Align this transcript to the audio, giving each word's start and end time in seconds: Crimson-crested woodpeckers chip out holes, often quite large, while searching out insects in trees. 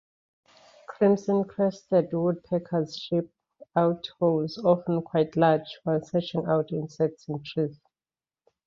Crimson-crested 0.87 2.11
woodpeckers 2.11 2.97
chip 2.97 3.29
out 3.75 4.09
holes, 4.17 4.57
often 4.65 5.03
quite 5.03 5.35
large, 5.37 5.77
while 5.83 6.01
searching 6.03 6.43
out 6.47 6.71
insects 6.71 7.27
in 7.29 7.43
trees. 7.43 7.79